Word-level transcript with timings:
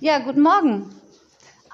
Ja, 0.00 0.18
guten 0.18 0.42
Morgen. 0.42 0.94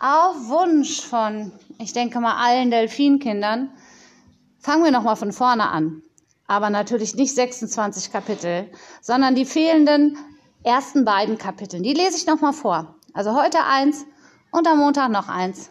Auf 0.01 0.49
Wunsch 0.49 1.01
von, 1.01 1.51
ich 1.79 1.93
denke 1.93 2.21
mal, 2.21 2.37
allen 2.37 2.71
Delfinkindern 2.71 3.71
fangen 4.61 4.85
wir 4.85 4.93
nochmal 4.93 5.17
von 5.17 5.33
vorne 5.33 5.69
an. 5.69 6.03
Aber 6.47 6.71
natürlich 6.71 7.17
nicht 7.17 7.35
26 7.35 8.13
Kapitel, 8.13 8.71
sondern 9.01 9.35
die 9.35 9.45
fehlenden 9.45 10.17
ersten 10.63 11.05
beiden 11.05 11.37
Kapitel. 11.37 11.83
Die 11.83 11.95
lese 11.95 12.17
ich 12.17 12.27
nochmal 12.27 12.53
vor. 12.53 12.95
Also 13.13 13.35
heute 13.35 13.65
eins 13.65 14.05
und 14.53 14.69
am 14.69 14.79
Montag 14.79 15.11
noch 15.11 15.29
eins. 15.29 15.71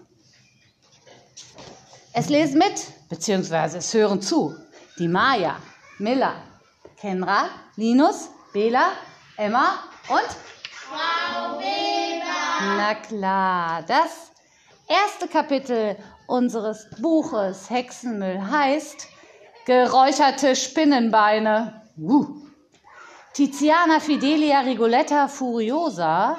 Es 2.11 2.27
lesen 2.27 2.57
mit, 2.57 2.91
beziehungsweise 3.07 3.77
es 3.77 3.93
hören 3.93 4.21
zu, 4.21 4.53
die 4.99 5.07
Maya, 5.07 5.55
Miller, 5.99 6.33
Kenra, 6.97 7.45
Linus, 7.77 8.29
Bela, 8.51 8.91
Emma 9.37 9.75
und 10.09 10.35
Weber. 10.91 11.20
Na 12.63 12.93
klar, 12.93 13.83
das 13.87 14.31
erste 14.87 15.27
Kapitel 15.27 15.97
unseres 16.27 16.87
Buches 17.01 17.71
Hexenmüll 17.71 18.39
heißt 18.39 19.07
Geräucherte 19.65 20.55
Spinnenbeine. 20.55 21.81
Uh. 21.97 22.35
Tiziana 23.33 23.99
Fidelia 23.99 24.59
Rigoletta 24.59 25.27
Furiosa, 25.27 26.37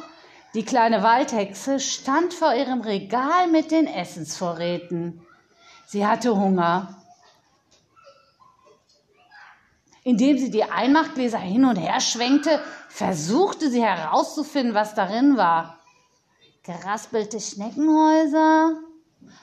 die 0.54 0.64
kleine 0.64 1.02
Waldhexe, 1.02 1.80
stand 1.80 2.34
vor 2.34 2.54
ihrem 2.54 2.82
Regal 2.82 3.48
mit 3.48 3.72
den 3.72 3.88
Essensvorräten. 3.88 5.26
Sie 5.86 6.06
hatte 6.06 6.36
Hunger. 6.36 7.02
Indem 10.04 10.38
sie 10.38 10.50
die 10.52 10.64
Einmachgläser 10.64 11.38
hin 11.38 11.64
und 11.64 11.76
her 11.76 12.00
schwenkte, 12.00 12.60
versuchte 12.88 13.70
sie 13.70 13.82
herauszufinden, 13.82 14.74
was 14.74 14.94
darin 14.94 15.36
war. 15.36 15.81
Geraspelte 16.64 17.40
Schneckenhäuser, 17.40 18.76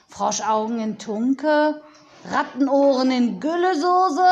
Froschaugen 0.08 0.80
in 0.80 0.98
Tunke, 0.98 1.82
Rattenohren 2.24 3.10
in 3.10 3.40
Güllesoße, 3.40 4.26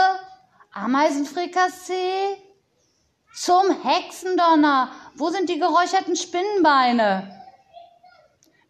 Ameisenfrikassee. 0.72 2.38
Zum 3.34 3.82
Hexendonner! 3.82 4.90
Wo 5.16 5.28
sind 5.28 5.50
die 5.50 5.58
geräucherten 5.58 6.16
Spinnenbeine? 6.16 7.30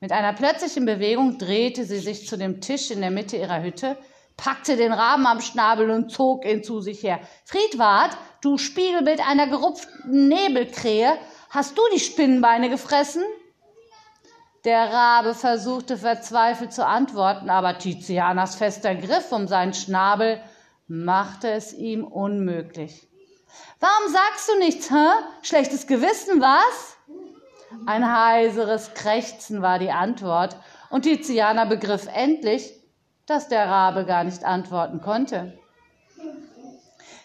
Mit 0.00 0.10
einer 0.10 0.32
plötzlichen 0.32 0.84
Bewegung 0.84 1.38
drehte 1.38 1.84
sie 1.84 2.00
sich 2.00 2.26
zu 2.26 2.36
dem 2.36 2.60
Tisch 2.60 2.90
in 2.90 3.00
der 3.00 3.12
Mitte 3.12 3.36
ihrer 3.36 3.62
Hütte, 3.62 3.96
packte 4.36 4.76
den 4.76 4.92
Raben 4.92 5.28
am 5.28 5.40
Schnabel 5.40 5.90
und 5.90 6.10
zog 6.10 6.44
ihn 6.44 6.64
zu 6.64 6.80
sich 6.80 7.04
her. 7.04 7.20
Friedwart, 7.44 8.18
du 8.40 8.58
Spiegelbild 8.58 9.24
einer 9.24 9.46
gerupften 9.46 10.26
Nebelkrähe, 10.26 11.16
hast 11.50 11.78
du 11.78 11.82
die 11.94 12.00
Spinnenbeine 12.00 12.68
gefressen? 12.68 13.22
Der 14.68 14.92
Rabe 14.92 15.34
versuchte 15.34 15.96
verzweifelt 15.96 16.74
zu 16.74 16.84
antworten, 16.84 17.48
aber 17.48 17.78
Tizianas 17.78 18.54
fester 18.54 18.94
Griff 18.94 19.32
um 19.32 19.48
seinen 19.48 19.72
Schnabel 19.72 20.42
machte 20.86 21.50
es 21.50 21.72
ihm 21.72 22.04
unmöglich. 22.04 23.08
Warum 23.80 24.12
sagst 24.12 24.46
du 24.46 24.58
nichts, 24.58 24.90
hä? 24.90 25.06
Schlechtes 25.40 25.86
Gewissen, 25.86 26.42
was? 26.42 26.98
Ein 27.86 28.14
heiseres 28.14 28.92
Krächzen 28.92 29.62
war 29.62 29.78
die 29.78 29.90
Antwort, 29.90 30.58
und 30.90 31.00
Tiziana 31.00 31.64
begriff 31.64 32.06
endlich, 32.12 32.70
dass 33.24 33.48
der 33.48 33.70
Rabe 33.70 34.04
gar 34.04 34.24
nicht 34.24 34.44
antworten 34.44 35.00
konnte. 35.00 35.58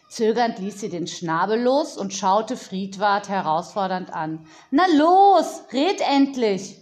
Zögernd 0.08 0.60
ließ 0.60 0.80
sie 0.80 0.90
den 0.90 1.08
Schnabel 1.08 1.62
los 1.62 1.98
und 1.98 2.14
schaute 2.14 2.56
Friedwart 2.56 3.28
herausfordernd 3.28 4.14
an. 4.14 4.48
Na 4.72 4.86
los, 4.96 5.64
red 5.74 6.00
endlich! 6.00 6.80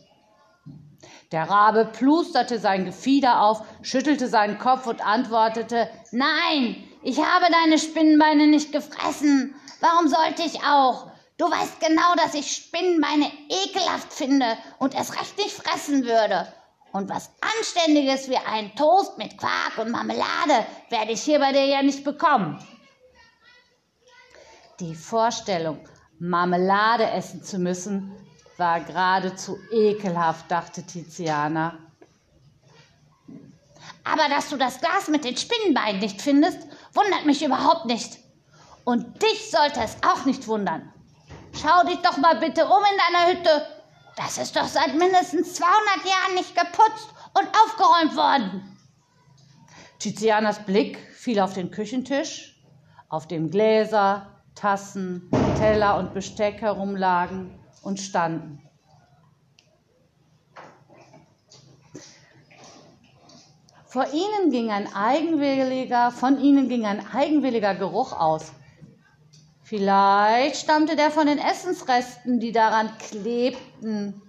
Der 1.31 1.49
Rabe 1.49 1.85
plusterte 1.85 2.59
sein 2.59 2.83
Gefieder 2.83 3.41
auf, 3.41 3.63
schüttelte 3.81 4.27
seinen 4.27 4.59
Kopf 4.59 4.85
und 4.85 5.05
antwortete 5.05 5.89
Nein, 6.11 6.83
ich 7.03 7.19
habe 7.19 7.45
deine 7.49 7.79
Spinnenbeine 7.79 8.47
nicht 8.47 8.73
gefressen. 8.73 9.55
Warum 9.79 10.09
sollte 10.09 10.43
ich 10.43 10.61
auch? 10.63 11.09
Du 11.37 11.49
weißt 11.49 11.79
genau, 11.79 12.15
dass 12.17 12.33
ich 12.33 12.53
Spinnenbeine 12.53 13.31
ekelhaft 13.49 14.11
finde 14.11 14.57
und 14.77 14.93
es 14.93 15.13
recht 15.19 15.37
nicht 15.37 15.53
fressen 15.53 16.03
würde. 16.03 16.51
Und 16.91 17.09
was 17.09 17.31
Anständiges 17.57 18.29
wie 18.29 18.37
ein 18.37 18.75
Toast 18.75 19.17
mit 19.17 19.37
Quark 19.37 19.77
und 19.77 19.89
Marmelade 19.89 20.65
werde 20.89 21.13
ich 21.13 21.21
hier 21.21 21.39
bei 21.39 21.53
dir 21.53 21.65
ja 21.65 21.81
nicht 21.81 22.03
bekommen. 22.03 22.59
Die 24.81 24.95
Vorstellung, 24.95 25.79
Marmelade 26.19 27.09
essen 27.09 27.41
zu 27.41 27.57
müssen, 27.57 28.13
war 28.61 28.79
geradezu 28.79 29.59
ekelhaft, 29.71 30.49
dachte 30.49 30.83
Tiziana. 30.83 31.77
Aber 34.05 34.29
dass 34.29 34.49
du 34.49 34.55
das 34.55 34.79
Glas 34.79 35.09
mit 35.09 35.25
den 35.25 35.35
Spinnenbeinen 35.35 35.99
nicht 35.99 36.21
findest, 36.21 36.59
wundert 36.93 37.25
mich 37.25 37.43
überhaupt 37.43 37.87
nicht. 37.87 38.19
Und 38.85 39.21
dich 39.21 39.51
sollte 39.51 39.81
es 39.81 39.97
auch 40.01 40.23
nicht 40.23 40.47
wundern. 40.47 40.93
Schau 41.61 41.85
dich 41.85 41.97
doch 41.97 42.15
mal 42.15 42.37
bitte 42.37 42.65
um 42.65 42.81
in 42.91 42.97
deiner 42.97 43.31
Hütte 43.33 43.81
das 44.15 44.37
ist 44.37 44.55
doch 44.55 44.67
seit 44.67 44.95
mindestens 44.95 45.55
200 45.55 46.05
Jahren 46.05 46.35
nicht 46.35 46.55
geputzt 46.55 47.09
und 47.33 47.47
aufgeräumt 47.47 48.15
worden. 48.15 48.77
Tizianas 49.99 50.63
Blick 50.65 50.97
fiel 51.13 51.39
auf 51.39 51.53
den 51.53 51.71
Küchentisch, 51.71 52.61
auf 53.09 53.27
dem 53.27 53.49
Gläser, 53.49 54.27
Tassen, 54.55 55.29
Teller 55.57 55.97
und 55.97 56.13
Besteck 56.13 56.61
herumlagen 56.61 57.57
und 57.81 57.99
standen. 57.99 58.61
Vor 63.85 64.05
ihnen 64.13 64.51
ging 64.51 64.71
ein 64.71 64.93
eigenwilliger, 64.95 66.11
von 66.11 66.39
ihnen 66.39 66.69
ging 66.69 66.85
ein 66.85 67.05
eigenwilliger 67.13 67.75
Geruch 67.75 68.13
aus. 68.13 68.53
Vielleicht 69.63 70.55
stammte 70.57 70.95
der 70.95 71.11
von 71.11 71.27
den 71.27 71.37
Essensresten, 71.37 72.39
die 72.39 72.53
daran 72.53 72.89
klebten. 72.99 74.21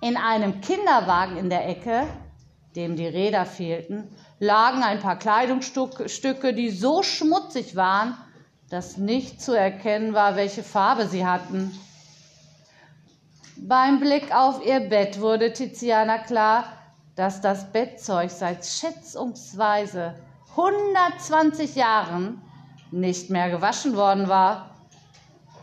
In 0.00 0.16
einem 0.16 0.60
Kinderwagen 0.60 1.36
in 1.36 1.50
der 1.50 1.68
Ecke, 1.68 2.06
dem 2.76 2.94
die 2.94 3.08
Räder 3.08 3.44
fehlten, 3.44 4.08
lagen 4.38 4.84
ein 4.84 5.00
paar 5.00 5.18
Kleidungsstücke, 5.18 6.54
die 6.54 6.70
so 6.70 7.02
schmutzig 7.02 7.74
waren, 7.74 8.16
dass 8.70 8.98
nicht 8.98 9.42
zu 9.42 9.52
erkennen 9.52 10.14
war, 10.14 10.36
welche 10.36 10.62
Farbe 10.62 11.08
sie 11.08 11.26
hatten. 11.26 11.76
Beim 13.60 13.98
Blick 13.98 14.32
auf 14.32 14.64
ihr 14.64 14.78
Bett 14.78 15.20
wurde 15.20 15.52
Tiziana 15.52 16.18
klar, 16.18 16.64
dass 17.16 17.40
das 17.40 17.72
Bettzeug 17.72 18.30
seit 18.30 18.64
schätzungsweise 18.64 20.14
120 20.50 21.74
Jahren 21.74 22.40
nicht 22.92 23.30
mehr 23.30 23.50
gewaschen 23.50 23.96
worden 23.96 24.28
war. 24.28 24.76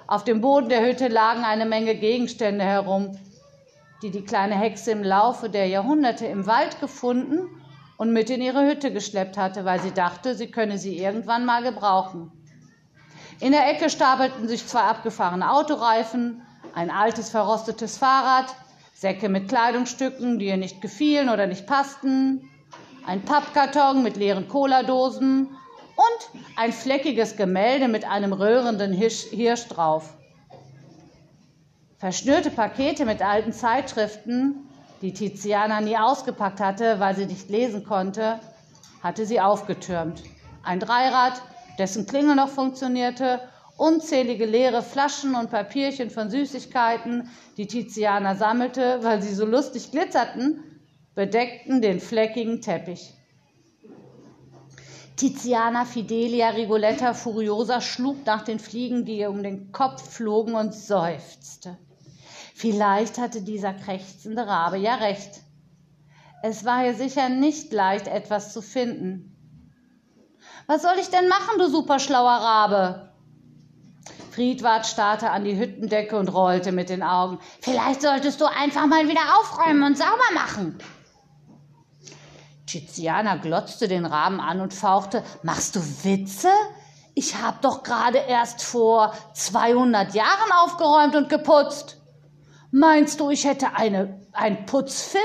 Auf 0.07 0.25
dem 0.25 0.41
Boden 0.41 0.67
der 0.67 0.85
Hütte 0.85 1.07
lagen 1.07 1.45
eine 1.45 1.65
Menge 1.65 1.95
Gegenstände 1.95 2.65
herum, 2.65 3.17
die 4.01 4.11
die 4.11 4.25
kleine 4.25 4.55
Hexe 4.55 4.91
im 4.91 5.01
Laufe 5.01 5.49
der 5.49 5.67
Jahrhunderte 5.67 6.25
im 6.25 6.45
Wald 6.47 6.81
gefunden 6.81 7.47
und 7.95 8.11
mit 8.11 8.29
in 8.29 8.41
ihre 8.41 8.67
Hütte 8.67 8.91
geschleppt 8.91 9.37
hatte, 9.37 9.63
weil 9.63 9.79
sie 9.79 9.93
dachte, 9.93 10.35
sie 10.35 10.51
könne 10.51 10.77
sie 10.77 10.97
irgendwann 10.97 11.45
mal 11.45 11.63
gebrauchen. 11.63 12.29
In 13.39 13.53
der 13.53 13.69
Ecke 13.69 13.89
stapelten 13.89 14.49
sich 14.49 14.67
zwei 14.67 14.81
abgefahrene 14.81 15.49
Autoreifen, 15.49 16.41
ein 16.75 16.91
altes 16.91 17.29
verrostetes 17.29 17.97
Fahrrad, 17.97 18.53
Säcke 18.93 19.29
mit 19.29 19.47
Kleidungsstücken, 19.47 20.39
die 20.39 20.47
ihr 20.47 20.57
nicht 20.57 20.81
gefielen 20.81 21.29
oder 21.29 21.47
nicht 21.47 21.65
passten, 21.65 22.49
ein 23.07 23.21
Pappkarton 23.23 24.03
mit 24.03 24.17
leeren 24.17 24.47
Cola-Dosen 24.47 25.47
und 25.47 26.41
ein 26.57 26.73
fleckiges 26.73 27.37
Gemälde 27.37 27.87
mit 27.87 28.05
einem 28.05 28.33
röhrenden 28.33 28.91
Hirsch 28.93 29.67
drauf. 29.69 30.13
Verschnürte 31.97 32.51
Pakete 32.51 33.05
mit 33.05 33.21
alten 33.21 33.53
Zeitschriften, 33.53 34.67
die 35.01 35.13
Tiziana 35.13 35.79
nie 35.81 35.97
ausgepackt 35.97 36.59
hatte, 36.59 36.99
weil 36.99 37.15
sie 37.15 37.25
nicht 37.25 37.49
lesen 37.49 37.85
konnte, 37.85 38.39
hatte 39.01 39.25
sie 39.25 39.39
aufgetürmt. 39.39 40.23
Ein 40.63 40.79
Dreirad, 40.79 41.41
dessen 41.79 42.05
Klingel 42.05 42.35
noch 42.35 42.49
funktionierte, 42.49 43.39
unzählige 43.77 44.45
leere 44.45 44.81
Flaschen 44.81 45.35
und 45.35 45.51
Papierchen 45.51 46.09
von 46.09 46.29
Süßigkeiten, 46.29 47.29
die 47.57 47.67
Tiziana 47.67 48.35
sammelte, 48.35 48.99
weil 49.01 49.21
sie 49.21 49.33
so 49.33 49.45
lustig 49.45 49.91
glitzerten, 49.91 50.63
bedeckten 51.13 51.81
den 51.81 51.99
fleckigen 51.99 52.61
Teppich. 52.61 53.13
Tiziana 55.15 55.85
Fidelia 55.85 56.49
Rigoletta 56.49 57.13
Furiosa 57.13 57.79
schlug 57.79 58.25
nach 58.25 58.43
den 58.43 58.59
Fliegen, 58.59 59.05
die 59.05 59.19
ihr 59.19 59.29
um 59.29 59.43
den 59.43 59.71
Kopf 59.71 60.13
flogen, 60.13 60.55
und 60.55 60.73
seufzte. 60.73 61.77
Vielleicht 62.53 63.17
hatte 63.17 63.41
dieser 63.41 63.73
krächzende 63.73 64.45
Rabe 64.45 64.77
ja 64.77 64.95
recht. 64.95 65.41
Es 66.43 66.65
war 66.65 66.85
ihr 66.85 66.93
sicher 66.93 67.29
nicht 67.29 67.71
leicht, 67.71 68.07
etwas 68.07 68.51
zu 68.51 68.61
finden. 68.61 69.31
Was 70.67 70.81
soll 70.81 70.95
ich 70.99 71.09
denn 71.09 71.27
machen, 71.29 71.59
du 71.59 71.69
superschlauer 71.69 72.29
Rabe? 72.29 73.14
Friedwart 74.35 74.85
starrte 74.85 75.31
an 75.31 75.45
die 75.45 75.57
Hüttendecke 75.57 76.17
und 76.17 76.27
rollte 76.27 76.73
mit 76.73 76.89
den 76.89 77.03
Augen. 77.03 77.39
Vielleicht 77.61 78.01
solltest 78.01 78.41
du 78.41 78.45
einfach 78.45 78.85
mal 78.85 79.07
wieder 79.07 79.21
aufräumen 79.39 79.83
und 79.83 79.97
sauber 79.97 80.33
machen. 80.33 80.77
Tiziana 82.67 83.37
glotzte 83.37 83.87
den 83.87 84.05
Raben 84.05 84.41
an 84.41 84.59
und 84.59 84.73
fauchte, 84.73 85.23
machst 85.43 85.77
du 85.77 85.79
Witze? 86.03 86.49
Ich 87.13 87.41
hab 87.41 87.61
doch 87.61 87.83
gerade 87.83 88.17
erst 88.17 88.61
vor 88.61 89.13
200 89.35 90.13
Jahren 90.13 90.51
aufgeräumt 90.63 91.15
und 91.15 91.29
geputzt. 91.29 92.01
Meinst 92.71 93.21
du, 93.21 93.29
ich 93.29 93.45
hätte 93.45 93.73
eine, 93.75 94.19
ein 94.33 94.65
Putzfimmel? 94.65 95.23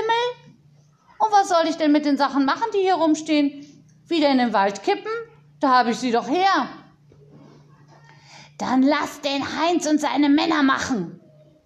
Und 1.19 1.33
was 1.33 1.49
soll 1.49 1.67
ich 1.67 1.75
denn 1.75 1.91
mit 1.91 2.05
den 2.05 2.15
Sachen 2.15 2.45
machen, 2.45 2.67
die 2.73 2.79
hier 2.79 2.95
rumstehen? 2.95 3.65
Wieder 4.07 4.29
in 4.29 4.37
den 4.37 4.53
Wald 4.53 4.83
kippen? 4.83 5.11
Da 5.59 5.69
habe 5.69 5.91
ich 5.91 5.97
sie 5.97 6.11
doch 6.11 6.29
her. 6.29 6.69
Dann 8.61 8.83
lass 8.83 9.21
den 9.21 9.41
Heinz 9.59 9.87
und 9.87 9.99
seine 9.99 10.29
Männer 10.29 10.61
machen, 10.61 11.19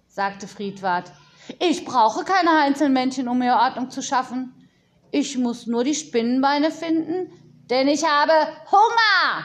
sagte 0.08 0.48
Friedwart. 0.48 1.12
Ich 1.58 1.84
brauche 1.84 2.24
keine 2.24 2.58
Einzelmännchen, 2.58 3.28
um 3.28 3.38
mir 3.38 3.56
Ordnung 3.56 3.90
zu 3.90 4.00
schaffen. 4.00 4.54
Ich 5.10 5.36
muss 5.36 5.66
nur 5.66 5.84
die 5.84 5.94
Spinnenbeine 5.94 6.70
finden, 6.70 7.30
denn 7.68 7.86
ich 7.86 8.02
habe 8.02 8.32
Hunger, 8.72 9.44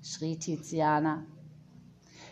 schrie 0.00 0.38
Tiziana. 0.38 1.26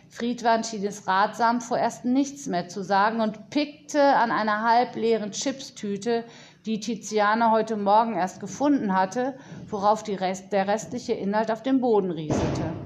Friedwand 0.07 0.65
schien 0.65 0.85
es 0.85 1.05
ratsam, 1.05 1.59
vorerst 1.59 2.05
nichts 2.05 2.47
mehr 2.47 2.69
zu 2.69 2.81
sagen 2.81 3.19
und 3.19 3.49
pickte 3.49 4.01
an 4.01 4.31
einer 4.31 4.63
halbleeren 4.63 5.31
Chipstüte, 5.31 6.23
die 6.65 6.79
Tiziana 6.79 7.51
heute 7.51 7.75
Morgen 7.75 8.13
erst 8.13 8.39
gefunden 8.39 8.95
hatte, 8.95 9.37
worauf 9.67 10.07
Rest, 10.07 10.53
der 10.53 10.65
restliche 10.65 11.11
Inhalt 11.11 11.51
auf 11.51 11.61
dem 11.61 11.81
Boden 11.81 12.11
rieselte. 12.11 12.78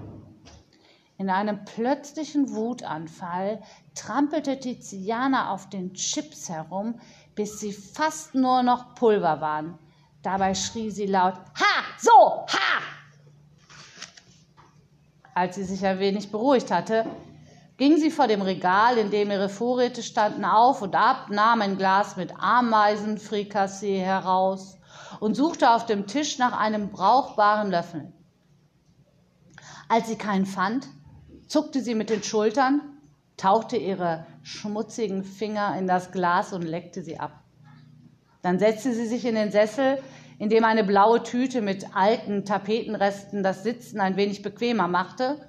In 1.24 1.30
einem 1.30 1.64
plötzlichen 1.64 2.54
Wutanfall 2.54 3.62
trampelte 3.96 4.60
Tiziana 4.60 5.52
auf 5.52 5.70
den 5.70 5.94
Chips 5.94 6.50
herum, 6.50 7.00
bis 7.34 7.62
sie 7.62 7.72
fast 7.72 8.36
nur 8.36 8.62
noch 8.62 8.94
Pulver 8.96 9.40
waren. 9.40 9.80
Dabei 10.22 10.54
schrie 10.54 10.92
sie 10.92 11.06
laut: 11.06 11.36
Ha! 11.36 11.84
So! 11.98 12.46
Ha! 12.50 12.81
Als 15.34 15.56
sie 15.56 15.64
sich 15.64 15.86
ein 15.86 16.00
wenig 16.00 16.30
beruhigt 16.30 16.72
hatte, 16.72 17.06
ging 17.78 17.96
sie 17.96 18.12
vor 18.12 18.28
dem 18.28 18.42
Regal, 18.42 18.98
in 18.98 19.10
dem 19.10 19.31
ihre 19.31 19.48
Vorräte 19.48 20.04
standen, 20.04 20.44
auf 20.44 20.81
und 20.81 20.94
ab, 20.94 21.30
nahm 21.30 21.62
ein 21.62 21.78
Glas 21.78 22.18
mit 22.18 22.34
Ameisenfrikassee 22.38 24.02
heraus 24.02 24.78
und 25.22 25.36
suchte 25.36 25.72
auf 25.72 25.86
dem 25.86 26.06
Tisch 26.06 26.38
nach 26.38 26.60
einem 26.60 26.90
brauchbaren 26.90 27.72
Löffel. 27.72 28.12
Als 29.88 30.10
sie 30.10 30.18
keinen 30.18 30.46
fand, 30.46 30.90
zuckte 31.54 31.82
sie 31.82 31.94
mit 31.94 32.10
den 32.10 32.24
Schultern, 32.24 32.82
tauchte 33.38 33.78
ihre 33.78 34.26
schmutzigen 34.42 35.24
Finger 35.24 35.78
in 35.78 35.86
das 35.86 36.12
Glas 36.12 36.52
und 36.52 36.64
leckte 36.64 37.04
sie 37.04 37.20
ab. 37.20 37.44
Dann 38.42 38.58
setzte 38.58 38.92
sie 38.92 39.06
sich 39.06 39.24
in 39.24 39.36
den 39.36 39.52
Sessel, 39.52 40.02
in 40.40 40.50
dem 40.50 40.66
eine 40.66 40.84
blaue 40.84 41.22
Tüte 41.22 41.62
mit 41.62 41.96
alten 41.96 42.44
Tapetenresten 42.44 43.44
das 43.44 43.62
Sitzen 43.62 44.02
ein 44.02 44.18
wenig 44.18 44.42
bequemer 44.42 44.88
machte, 44.88 45.48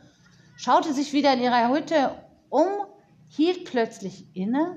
schaute 0.56 0.92
sich 0.92 1.14
wieder 1.14 1.32
in 1.32 1.40
ihrer 1.40 1.70
Hütte 1.70 2.10
um, 2.50 2.68
hielt 3.28 3.64
plötzlich 3.64 4.26
inne, 4.36 4.76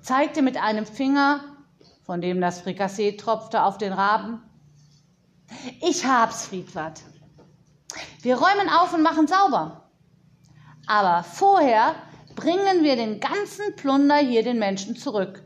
zeigte 0.00 0.42
mit 0.42 0.62
einem 0.62 0.86
Finger, 0.86 1.40
von 2.04 2.20
dem 2.20 2.40
das 2.40 2.60
Frikassee 2.60 3.16
tropfte, 3.16 3.64
auf 3.64 3.78
den 3.78 3.92
Raben. 3.92 4.44
Ich 5.80 6.06
hab's, 6.06 6.46
Friedwart. 6.46 7.02
Wir 8.22 8.36
räumen 8.36 8.68
auf 8.68 8.92
und 8.92 9.02
machen 9.02 9.26
sauber. 9.26 9.90
Aber 10.86 11.22
vorher 11.22 11.94
bringen 12.34 12.82
wir 12.82 12.96
den 12.96 13.20
ganzen 13.20 13.76
Plunder 13.76 14.16
hier 14.16 14.42
den 14.42 14.58
Menschen 14.58 14.96
zurück. 14.96 15.44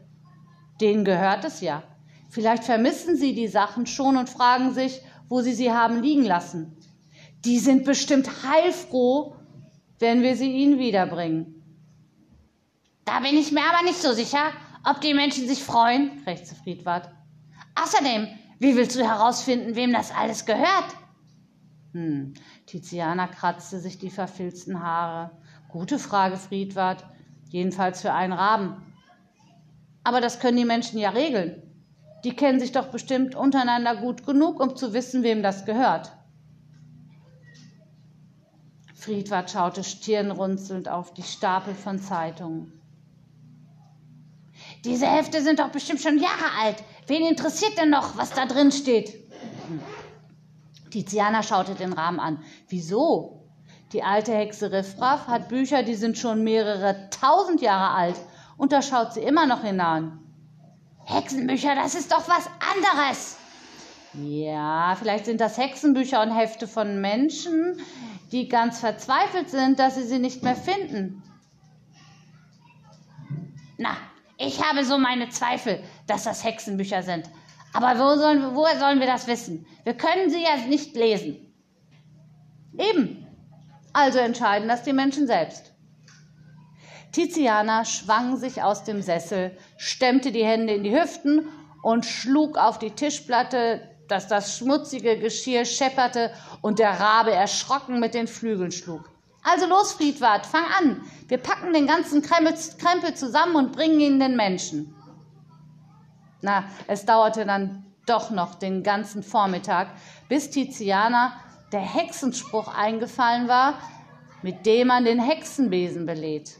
Denen 0.81 1.05
gehört 1.05 1.45
es 1.45 1.61
ja. 1.61 1.83
Vielleicht 2.31 2.65
vermissen 2.65 3.17
sie 3.17 3.35
die 3.35 3.49
Sachen 3.49 3.87
schon 3.87 4.17
und 4.17 4.29
fragen 4.29 4.73
sich, 4.73 5.01
wo 5.29 5.41
sie 5.41 5.55
sie 5.55 5.73
haben 5.73 6.03
liegen 6.03 6.25
lassen. 6.25 6.77
Die 7.45 7.59
sind 7.59 7.85
bestimmt 7.85 8.29
heilfroh, 8.43 9.37
wenn 9.99 10.23
wir 10.23 10.37
sie 10.37 10.53
ihnen 10.53 10.79
wiederbringen. 10.79 11.63
Da 13.05 13.21
bin 13.21 13.37
ich 13.37 13.53
mir 13.53 13.63
aber 13.63 13.85
nicht 13.85 14.01
so 14.01 14.13
sicher, 14.13 14.53
ob 14.85 15.01
die 15.01 15.15
Menschen 15.15 15.49
sich 15.49 15.63
freuen, 15.63 16.23
krächzte 16.25 16.55
Friedwart. 16.57 17.09
Außerdem, 17.81 18.29
wie 18.59 18.77
willst 18.77 18.97
du 18.97 19.05
herausfinden, 19.05 19.77
wem 19.77 19.93
das 19.93 20.13
alles 20.13 20.45
gehört? 20.45 20.87
Hm, 21.97 22.35
Tiziana 22.67 23.27
kratzte 23.27 23.81
sich 23.81 23.97
die 23.97 24.11
verfilzten 24.11 24.83
Haare. 24.83 25.31
Gute 25.71 25.99
Frage, 25.99 26.37
Friedwart. 26.37 27.07
Jedenfalls 27.49 28.03
für 28.03 28.13
einen 28.13 28.35
Raben. 28.35 28.83
Aber 30.05 30.21
das 30.21 30.39
können 30.39 30.59
die 30.59 30.67
Menschen 30.67 30.99
ja 30.99 31.09
regeln. 31.09 31.63
Die 32.23 32.37
kennen 32.37 32.61
sich 32.61 32.73
doch 32.73 32.89
bestimmt 32.89 33.35
untereinander 33.35 33.97
gut 33.97 34.27
genug, 34.27 34.61
um 34.61 34.77
zu 34.77 34.93
wissen, 34.93 35.23
wem 35.23 35.43
das 35.43 35.65
gehört. 35.65 36.13
Friedwart 38.95 39.51
schaute 39.51 39.83
stirnrunzelnd 39.83 40.91
auf 40.91 41.15
die 41.15 41.23
Stapel 41.23 41.75
von 41.75 41.99
Zeitungen. 41.99 42.73
Diese 44.85 45.07
Hefte 45.07 45.41
sind 45.41 45.61
doch 45.61 45.71
bestimmt 45.71 46.03
schon 46.03 46.19
Jahre 46.19 46.51
alt. 46.61 46.85
Wen 47.07 47.25
interessiert 47.27 47.79
denn 47.79 47.89
noch, 47.89 48.19
was 48.19 48.33
da 48.33 48.45
drin 48.45 48.71
steht? 48.71 49.15
Hm. 49.69 49.81
Tiziana 50.91 51.43
schaute 51.43 51.75
den 51.75 51.93
Rahmen 51.93 52.21
an. 52.21 52.43
Wieso? 52.69 53.43
Die 53.93 54.03
alte 54.03 54.35
Hexe 54.35 54.73
Riffraff 54.73 55.27
hat 55.29 55.49
Bücher, 55.49 55.83
die 55.83 55.95
sind 55.95 56.19
schon 56.19 56.43
mehrere 56.43 57.09
tausend 57.11 57.61
Jahre 57.61 57.95
alt. 57.95 58.17
Und 58.57 58.73
da 58.73 58.83
schaut 58.83 59.13
sie 59.13 59.21
immer 59.21 59.47
noch 59.47 59.63
hinein. 59.63 60.19
Hexenbücher, 61.05 61.75
das 61.75 61.95
ist 61.95 62.11
doch 62.11 62.29
was 62.29 62.49
anderes. 62.75 63.37
Ja, 64.15 64.97
vielleicht 64.99 65.27
sind 65.27 65.41
das 65.41 65.59
Hexenbücher 65.59 66.23
und 66.23 66.35
Hefte 66.35 66.67
von 66.67 67.01
Menschen, 67.01 67.81
die 68.33 68.49
ganz 68.49 68.81
verzweifelt 68.81 69.51
sind, 69.51 69.79
dass 69.79 69.95
sie 69.95 70.05
sie 70.05 70.19
nicht 70.19 70.43
mehr 70.43 70.57
finden. 70.57 71.23
Na, 73.79 73.97
ich 74.39 74.63
habe 74.65 74.85
so 74.85 74.99
meine 74.99 75.29
Zweifel, 75.29 75.83
dass 76.07 76.25
das 76.25 76.45
Hexenbücher 76.45 77.03
sind. 77.03 77.31
Aber 77.77 77.99
wo 78.01 78.19
sollen, 78.19 78.55
woher 78.55 78.79
sollen 78.79 79.01
wir 79.01 79.07
das 79.07 79.27
wissen? 79.27 79.67
Wir 79.85 79.93
können 79.93 80.31
sie 80.31 80.43
ja 80.43 80.57
nicht 80.67 80.97
lesen. 80.97 81.53
Eben. 82.79 83.27
Also 83.93 84.19
entscheiden 84.19 84.67
das 84.67 84.83
die 84.83 84.95
Menschen 84.95 85.27
selbst. 85.27 85.75
Tiziana 87.13 87.85
schwang 87.85 88.39
sich 88.39 88.63
aus 88.63 88.85
dem 88.85 89.03
Sessel, 89.03 89.57
stemmte 89.77 90.33
die 90.33 90.45
Hände 90.45 90.73
in 90.73 90.85
die 90.85 90.99
Hüften 90.99 91.49
und 91.83 92.07
schlug 92.07 92.57
auf 92.57 92.79
die 92.79 92.93
Tischplatte, 92.93 93.83
dass 94.09 94.27
das 94.27 94.57
schmutzige 94.57 95.19
Geschirr 95.19 95.67
schepperte 95.67 96.33
und 96.63 96.79
der 96.79 96.99
Rabe 96.99 97.33
erschrocken 97.33 98.01
mit 98.01 98.15
den 98.15 98.27
Flügeln 98.27 98.73
schlug. 98.73 99.11
Also 99.43 99.67
los, 99.67 99.93
Friedwart, 99.93 100.47
fang 100.47 100.65
an. 100.79 101.03
Wir 101.29 101.39
packen 101.39 101.75
den 101.75 101.87
ganzen 101.87 102.23
Krempel 102.23 103.15
zusammen 103.15 103.57
und 103.57 103.73
bringen 103.73 104.01
ihn 104.01 104.19
den 104.19 104.35
Menschen. 104.35 104.95
Na, 106.43 106.65
es 106.87 107.07
dauerte 107.07 107.45
dann 107.45 107.85
doch 108.07 108.31
noch 108.31 108.55
den 108.55 108.83
ganzen 108.83 109.23
Vormittag, 109.23 109.89
bis 110.29 110.51
Tiziana 110.51 111.33
der 111.73 111.81
Hexenspruch 111.81 112.69
eingefallen 112.69 113.49
war, 113.49 113.75
mit 114.43 114.65
dem 114.67 114.89
man 114.89 115.05
den 115.05 115.21
Hexenbesen 115.21 116.07
belädt. 116.07 116.57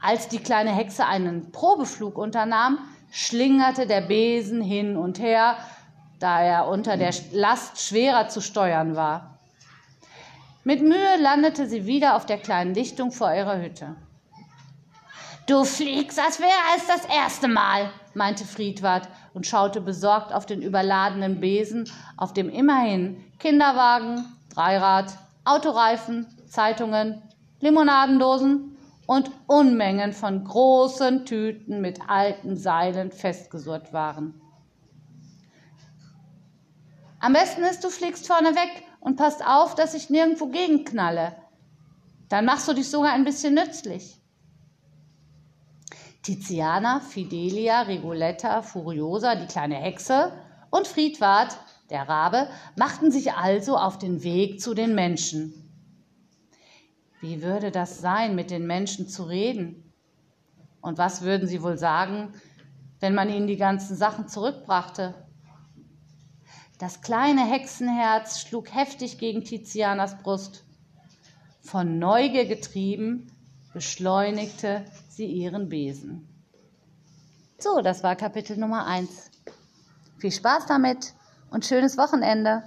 Als 0.00 0.28
die 0.28 0.38
kleine 0.38 0.70
Hexe 0.74 1.06
einen 1.06 1.52
Probeflug 1.52 2.18
unternahm, 2.18 2.78
schlingerte 3.10 3.86
der 3.86 4.02
Besen 4.02 4.60
hin 4.60 4.96
und 4.96 5.18
her, 5.20 5.56
da 6.18 6.40
er 6.40 6.66
unter 6.66 6.96
der 6.96 7.14
Last 7.32 7.80
schwerer 7.80 8.28
zu 8.28 8.40
steuern 8.40 8.96
war. 8.96 9.38
Mit 10.64 10.82
Mühe 10.82 11.16
landete 11.20 11.68
sie 11.68 11.86
wieder 11.86 12.16
auf 12.16 12.26
der 12.26 12.38
kleinen 12.38 12.74
Lichtung 12.74 13.12
vor 13.12 13.32
ihrer 13.32 13.62
Hütte. 13.62 13.94
Du 15.46 15.64
fliegst, 15.64 16.18
als 16.18 16.40
wäre 16.40 16.50
es 16.76 16.88
das 16.88 17.04
erste 17.04 17.46
Mal, 17.46 17.92
meinte 18.14 18.44
Friedwart 18.44 19.08
und 19.32 19.46
schaute 19.46 19.80
besorgt 19.80 20.32
auf 20.32 20.44
den 20.44 20.60
überladenen 20.60 21.38
Besen, 21.38 21.88
auf 22.16 22.32
dem 22.32 22.48
immerhin 22.48 23.24
Kinderwagen, 23.38 24.24
Dreirad, 24.52 25.16
Autoreifen, 25.44 26.26
Zeitungen, 26.48 27.22
Limonadendosen 27.60 28.76
und 29.06 29.30
Unmengen 29.46 30.12
von 30.12 30.42
großen 30.42 31.24
Tüten 31.26 31.80
mit 31.80 32.00
alten 32.08 32.56
Seilen 32.56 33.12
festgesurrt 33.12 33.92
waren. 33.92 34.40
Am 37.20 37.32
besten 37.32 37.62
ist, 37.62 37.84
du 37.84 37.90
fliegst 37.90 38.26
vorne 38.26 38.56
weg 38.56 38.82
und 38.98 39.14
passt 39.14 39.46
auf, 39.46 39.76
dass 39.76 39.94
ich 39.94 40.10
nirgendwo 40.10 40.46
gegenknalle. 40.46 41.36
Dann 42.28 42.46
machst 42.46 42.66
du 42.66 42.72
dich 42.72 42.90
sogar 42.90 43.12
ein 43.12 43.24
bisschen 43.24 43.54
nützlich. 43.54 44.15
Tiziana, 46.26 46.98
Fidelia, 46.98 47.82
Rigoletta, 47.82 48.60
Furiosa, 48.60 49.36
die 49.36 49.46
kleine 49.46 49.76
Hexe 49.76 50.32
und 50.70 50.88
Friedwart, 50.88 51.56
der 51.88 52.08
Rabe, 52.08 52.48
machten 52.76 53.12
sich 53.12 53.34
also 53.34 53.76
auf 53.76 53.96
den 53.96 54.24
Weg 54.24 54.60
zu 54.60 54.74
den 54.74 54.96
Menschen. 54.96 55.54
Wie 57.20 57.42
würde 57.42 57.70
das 57.70 58.00
sein, 58.00 58.34
mit 58.34 58.50
den 58.50 58.66
Menschen 58.66 59.06
zu 59.08 59.22
reden? 59.22 59.92
Und 60.80 60.98
was 60.98 61.22
würden 61.22 61.46
sie 61.46 61.62
wohl 61.62 61.78
sagen, 61.78 62.34
wenn 62.98 63.14
man 63.14 63.30
ihnen 63.30 63.46
die 63.46 63.56
ganzen 63.56 63.94
Sachen 63.94 64.26
zurückbrachte? 64.26 65.14
Das 66.80 67.02
kleine 67.02 67.48
Hexenherz 67.48 68.40
schlug 68.40 68.74
heftig 68.74 69.18
gegen 69.18 69.44
Tizianas 69.44 70.18
Brust. 70.18 70.64
Von 71.60 72.00
Neugier 72.00 72.46
getrieben, 72.46 73.30
beschleunigte 73.72 74.84
sie 75.16 75.26
ihren 75.26 75.70
Besen. 75.70 76.28
So, 77.58 77.80
das 77.80 78.02
war 78.02 78.16
Kapitel 78.16 78.58
Nummer 78.58 78.86
1. 78.86 79.30
Viel 80.18 80.30
Spaß 80.30 80.66
damit 80.66 81.14
und 81.50 81.64
schönes 81.64 81.96
Wochenende. 81.96 82.64